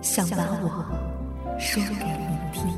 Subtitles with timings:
[0.00, 2.76] 想把我说给你听。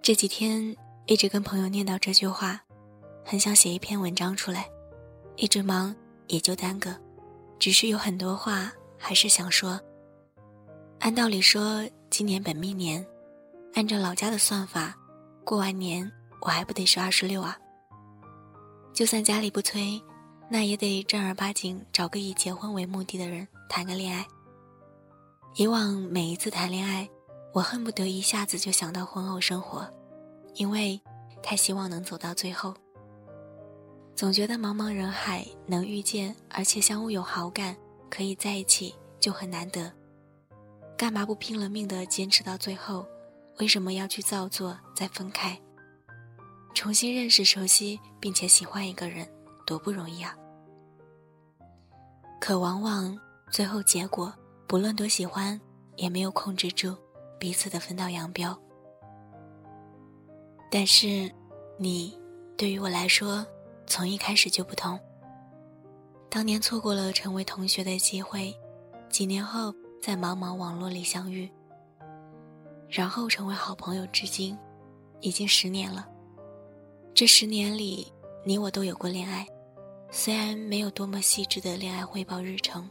[0.00, 2.58] 这几天一直跟朋友念叨这句话，
[3.22, 4.66] 很想写一篇文章出来，
[5.36, 5.94] 一直忙
[6.28, 6.90] 也就耽搁，
[7.58, 8.72] 只是有很多话。
[9.00, 9.80] 还是想说，
[10.98, 13.06] 按道理说今年本命年，
[13.74, 14.92] 按照老家的算法，
[15.44, 17.56] 过完年我还不得是二十六啊？
[18.92, 20.02] 就算家里不催，
[20.50, 24.26] 那也得正儿八经找个以结婚为目的的人谈个恋爱。
[25.54, 27.08] 以往每一次谈恋爱，
[27.52, 29.88] 我恨不得一下子就想到婚后生活，
[30.54, 31.00] 因为
[31.40, 32.74] 太希望能走到最后。
[34.18, 37.76] 总觉得茫茫人海能遇见，而且相互有好感。
[38.10, 39.92] 可以在一起就很难得，
[40.96, 43.06] 干嘛不拼了命的坚持到最后？
[43.60, 45.56] 为什么要去造作再分开？
[46.74, 49.24] 重新认识、熟悉并且喜欢一个人，
[49.64, 50.36] 多不容易啊！
[52.40, 53.16] 可往往
[53.52, 54.34] 最后结果，
[54.66, 55.60] 不论多喜欢，
[55.94, 56.92] 也没有控制住
[57.38, 58.58] 彼此的分道扬镳。
[60.72, 61.30] 但是，
[61.78, 62.18] 你
[62.56, 63.46] 对于我来说，
[63.88, 64.98] 从一开始就不同。
[66.30, 68.54] 当年错过了成为同学的机会，
[69.08, 71.50] 几年后在茫茫网络里相遇，
[72.88, 74.56] 然后成为好朋友，至今
[75.20, 76.06] 已经十年了。
[77.14, 78.12] 这十年里，
[78.44, 79.46] 你我都有过恋爱，
[80.10, 82.88] 虽然没有多么细致的恋爱汇报日程，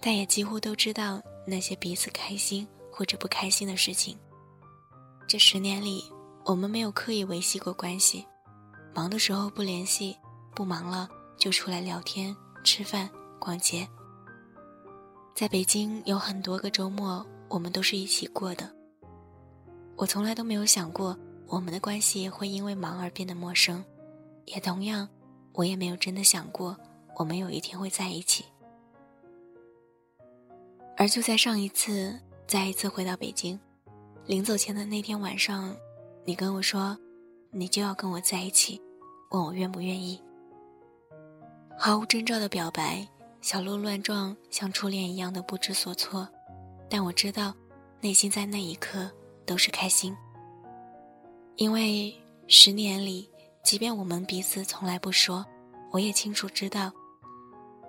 [0.00, 4.16] 但也几乎都知道那些彼此开心或者不开心的事情。
[5.26, 6.04] 这十年里，
[6.44, 8.26] 我们没有刻意维系过关系，
[8.94, 10.16] 忙的时候不联系，
[10.54, 11.08] 不忙了。
[11.36, 13.10] 就出来聊天、吃饭、
[13.40, 13.86] 逛街。
[15.34, 18.72] 在北京有很多个周末，我们都是一起过的。
[19.96, 23.84] 我从来都没有想过我们的关系会因为忙而变得陌生，
[24.46, 25.08] 也同样，
[25.52, 26.76] 我也没有真的想过
[27.16, 28.44] 我们有一天会在一起。
[30.96, 33.58] 而就在上一次再一次回到北京，
[34.24, 35.76] 临走前的那天晚上，
[36.24, 36.96] 你跟我说，
[37.50, 38.80] 你就要跟我在一起，
[39.34, 40.22] 问我愿不愿意。
[41.76, 43.06] 毫无征兆的表白，
[43.40, 46.28] 小鹿乱撞，像初恋一样的不知所措。
[46.88, 47.52] 但我知道，
[48.00, 49.10] 内心在那一刻
[49.44, 50.16] 都是开心。
[51.56, 52.14] 因为
[52.46, 53.28] 十年里，
[53.64, 55.44] 即便我们彼此从来不说，
[55.90, 56.92] 我也清楚知道，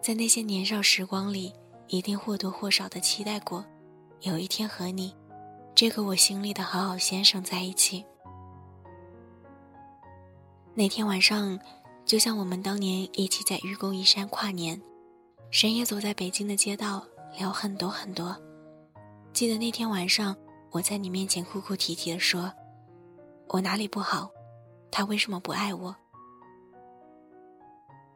[0.01, 1.53] 在那些年少时光里，
[1.87, 3.63] 一定或多或少的期待过，
[4.21, 5.15] 有一天和你，
[5.75, 8.03] 这个我心里的好好先生在一起。
[10.75, 11.59] 那天晚上。
[12.05, 14.79] 就像我们当年一起在愚公移山跨年，
[15.49, 17.03] 深夜走在北京的街道，
[17.35, 18.39] 聊很多很多。
[19.33, 20.35] 记得那天晚上，
[20.69, 22.53] 我在你面前哭哭啼啼的说
[23.49, 24.29] ：“我哪里不好？
[24.91, 25.95] 他为什么不爱我？”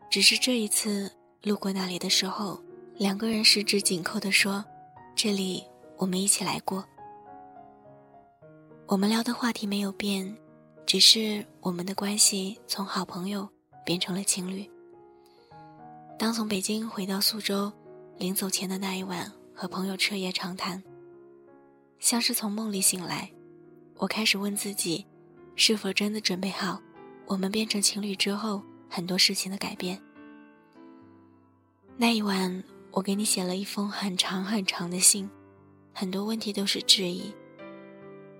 [0.07, 2.61] 只是这一次路过那里的时候，
[2.95, 4.63] 两个人十指紧扣的说
[5.17, 5.63] ：“这里
[5.97, 6.85] 我们一起来过。”
[8.85, 10.37] 我们聊的话题没有变，
[10.89, 13.47] 只是我们的关系从好朋友。
[13.85, 14.69] 变成了情侣。
[16.19, 17.73] 当从北京回到苏州，
[18.19, 20.83] 临走前的那一晚，和朋友彻夜长谈，
[21.97, 23.31] 像是从梦里醒来，
[23.95, 25.03] 我开始问自己，
[25.55, 26.79] 是否真的准备好，
[27.25, 29.99] 我们变成情侣之后很多事情的改变。
[31.97, 35.27] 那一晚，我给你写了一封很长很长的信，
[35.93, 37.33] 很多问题都是质疑，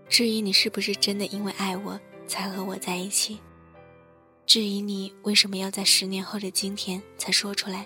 [0.08, 2.00] 质疑你是不是真的因为爱我
[2.30, 3.38] 才和我在一起。
[4.46, 7.86] 质疑你为什么要在十年后的今天才说出来？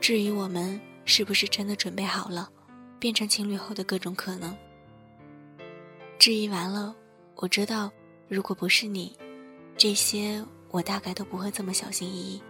[0.00, 2.50] 质疑我们是不是真的准备好了，
[2.98, 4.54] 变成情侣后的各种可能？
[6.18, 6.94] 质疑完了，
[7.36, 7.90] 我知道，
[8.28, 9.16] 如果不是你，
[9.76, 12.42] 这些我大概都不会这么小心翼翼。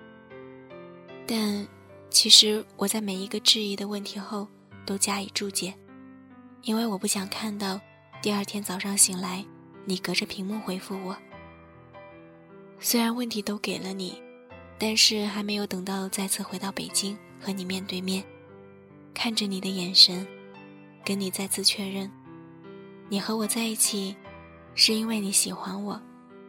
[1.26, 1.66] 但，
[2.10, 4.46] 其实我在每一个质疑的问题后
[4.84, 5.74] 都加以注解，
[6.62, 7.80] 因为我不想看到
[8.20, 9.44] 第二天早上醒来，
[9.84, 11.16] 你隔着屏幕回复我。
[12.80, 14.20] 虽然问题都给了你，
[14.78, 18.22] 但是还没有等到再次回到北京和你面对面，
[19.14, 20.26] 看着你的眼神，
[21.04, 22.10] 跟你再次确认，
[23.08, 24.14] 你和我在一起，
[24.74, 26.00] 是因为你喜欢我，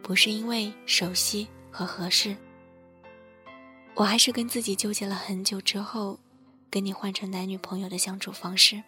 [0.02, 2.36] 不是因为熟悉和合适。
[3.94, 6.18] 我还是跟自己纠结了很久之后，
[6.68, 8.82] 跟你换成男女朋友的相处方式。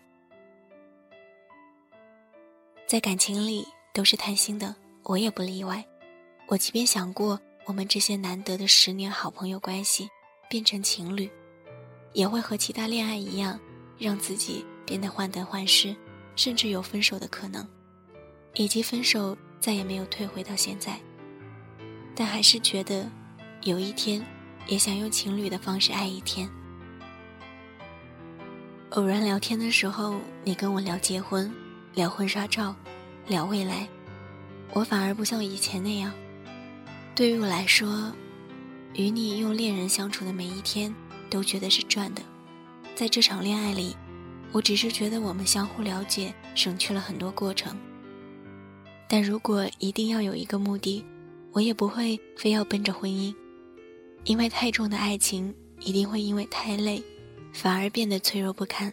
[2.87, 3.67] 在感情里
[3.99, 4.73] 都是贪心的，
[5.03, 5.85] 我也不例外。
[6.47, 10.09] 我即便想过我们这些难得的十年好朋友关系
[10.49, 11.29] 变成情侣，
[12.13, 13.59] 也会和其他恋爱一样，
[13.99, 15.97] 让自己变得患得患失，
[16.37, 17.67] 甚至有分手的可能，
[18.55, 20.97] 以及分手再也没有退回到现在。
[22.15, 23.11] 但还是觉得，
[23.63, 24.25] 有一天，
[24.69, 26.49] 也想用情侣的方式爱一天。
[28.91, 31.53] 偶然聊天的时候，你跟我聊结婚，
[31.95, 32.73] 聊婚纱照，
[33.29, 33.87] 聊未来，
[34.73, 36.11] 我反而不像以前那样。
[37.15, 38.11] 对于我来说，
[38.95, 40.95] 与你用恋人相处的每一天，
[41.29, 42.23] 都觉得是赚的。
[42.95, 43.95] 在这场恋爱里，
[44.51, 47.77] 我只是觉得我们相互了解，省去了很多过程。
[49.07, 51.05] 但如果一定要有一个目的，
[51.53, 53.35] 我也不会非要奔着婚姻，
[54.25, 57.03] 因为太重的爱情一定会因为太累，
[57.53, 58.91] 反而变得脆弱不堪。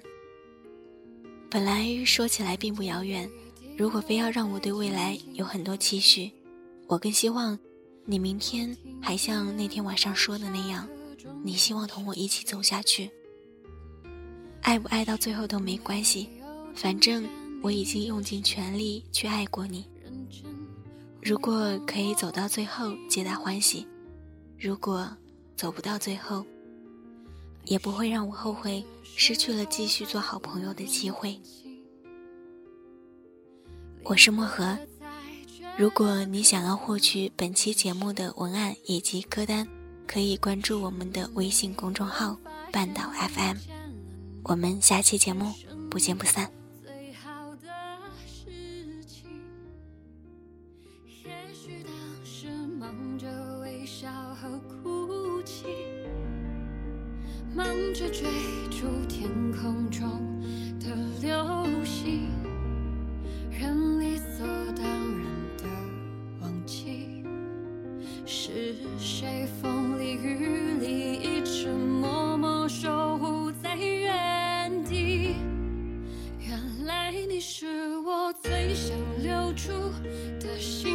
[1.50, 3.30] 本来说起来并不遥远，
[3.78, 6.32] 如果非要让我对未来有很多期许，
[6.88, 7.58] 我更希望。
[8.08, 10.88] 你明天还像那天晚上说的那样，
[11.44, 13.10] 你希望同我一起走下去。
[14.62, 16.30] 爱不爱到最后都没关系，
[16.76, 17.28] 反正
[17.64, 19.86] 我已经用尽全力去爱过你。
[21.20, 23.88] 如果可以走到最后，皆大欢喜；
[24.60, 25.10] 如果
[25.58, 26.46] 走不到最后，
[27.66, 31.40] 也不会让我后悔失去了继续做好朋友的机会。
[34.06, 34.78] 我是漠河。
[35.78, 39.68] 如果你想要获取本期节目的文案以及歌单，
[40.08, 42.38] 可以关注我们的微信公众号
[42.72, 43.58] “半岛 FM”。
[44.44, 45.52] 我们下期节目
[45.90, 46.52] 不见不散。
[57.56, 58.30] 忙着追
[69.26, 75.36] 在风里雨里一直默默守护在原地。
[76.48, 79.72] 原来你是我最想留住
[80.40, 80.95] 的幸